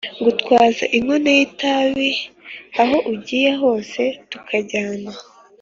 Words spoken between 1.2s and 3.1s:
y' itabi aho